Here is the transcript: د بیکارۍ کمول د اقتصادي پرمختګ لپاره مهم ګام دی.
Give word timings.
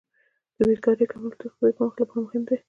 د 0.57 0.59
بیکارۍ 0.69 1.05
کمول 1.11 1.31
د 1.31 1.33
اقتصادي 1.47 1.73
پرمختګ 1.77 1.99
لپاره 2.03 2.19
مهم 2.25 2.43
ګام 2.43 2.43
دی. 2.47 2.55